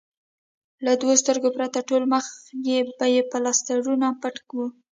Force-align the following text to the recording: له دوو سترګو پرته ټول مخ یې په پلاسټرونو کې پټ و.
له 0.85 0.91
دوو 1.01 1.13
سترګو 1.21 1.49
پرته 1.57 1.79
ټول 1.89 2.03
مخ 2.13 2.25
یې 2.67 2.77
په 2.99 3.05
پلاسټرونو 3.31 4.07
کې 4.13 4.17
پټ 4.21 4.35
و. 4.55 4.57